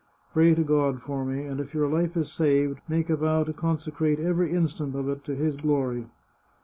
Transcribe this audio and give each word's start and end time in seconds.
Pray 0.33 0.55
to 0.55 0.63
God 0.63 0.99
for 0.99 1.23
me, 1.23 1.45
and 1.45 1.59
if 1.59 1.75
your 1.75 1.87
life 1.87 2.17
is 2.17 2.31
saved, 2.31 2.79
make 2.89 3.07
a 3.07 3.15
vow 3.15 3.43
to 3.43 3.53
consecrate 3.53 4.19
every 4.19 4.51
instant 4.51 4.95
of 4.95 5.07
it 5.07 5.23
to 5.25 5.35
his 5.35 5.55
glory. 5.55 6.07